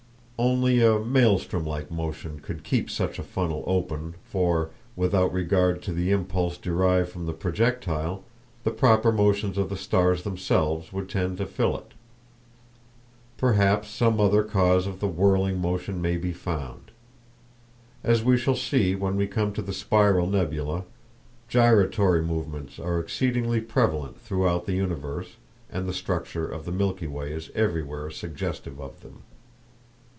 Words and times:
Only 0.43 0.81
a 0.83 0.97
maelstrom 0.97 1.67
like 1.67 1.91
motion 1.91 2.39
could 2.39 2.63
keep 2.63 2.89
such 2.89 3.19
a 3.19 3.23
funnel 3.23 3.63
open, 3.67 4.15
for 4.23 4.71
without 4.95 5.31
regard 5.31 5.83
to 5.83 5.93
the 5.93 6.09
impulse 6.09 6.57
derived 6.57 7.09
from 7.09 7.27
the 7.27 7.31
projectile, 7.33 8.23
the 8.63 8.71
proper 8.71 9.11
motions 9.11 9.59
of 9.59 9.69
the 9.69 9.77
stars 9.77 10.23
themselves 10.23 10.91
would 10.91 11.09
tend 11.09 11.37
to 11.37 11.45
fill 11.45 11.77
it. 11.77 11.93
Perhaps 13.37 13.89
some 13.91 14.19
other 14.19 14.41
cause 14.41 14.87
of 14.87 14.99
the 14.99 15.07
whirling 15.07 15.59
motion 15.61 16.01
may 16.01 16.17
be 16.17 16.33
found. 16.33 16.89
As 18.03 18.23
we 18.23 18.35
shall 18.35 18.55
see 18.55 18.95
when 18.95 19.15
we 19.17 19.27
come 19.27 19.53
to 19.53 19.61
the 19.61 19.73
spiral 19.73 20.27
nebulæ, 20.27 20.85
gyratory 21.49 22.23
movements 22.23 22.79
are 22.79 22.99
exceedingly 22.99 23.61
prevalent 23.61 24.19
throughout 24.19 24.65
the 24.65 24.73
universe, 24.73 25.35
and 25.71 25.87
the 25.87 25.93
structure 25.93 26.47
of 26.47 26.65
the 26.65 26.71
Milky 26.71 27.05
Way 27.05 27.31
is 27.31 27.51
everywhere 27.53 28.09
suggestive 28.09 28.81
of 28.81 29.01
them. 29.01 29.21